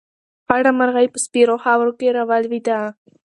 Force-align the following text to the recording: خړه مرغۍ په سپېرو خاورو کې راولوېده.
خړه 0.47 0.71
مرغۍ 0.79 1.07
په 1.13 1.19
سپېرو 1.25 1.55
خاورو 1.63 1.93
کې 1.99 2.15
راولوېده. 2.17 2.79